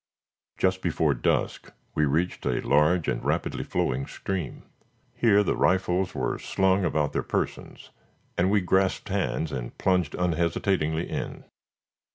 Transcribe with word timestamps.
Just 0.57 0.81
before 0.81 1.13
dusk 1.13 1.71
we 1.93 2.05
reached 2.05 2.43
a 2.47 2.59
large 2.67 3.07
and 3.07 3.23
rapidly 3.23 3.63
flowing 3.63 4.07
stream. 4.07 4.63
Here 5.13 5.43
the 5.43 5.55
rifles 5.55 6.15
were 6.15 6.39
slung 6.39 6.83
about 6.83 7.13
their 7.13 7.21
persons, 7.21 7.91
and 8.35 8.49
we 8.49 8.61
grasped 8.61 9.09
hands 9.09 9.51
and 9.51 9.77
plunged 9.77 10.15
unhesitatingly 10.15 11.07
in. 11.07 11.43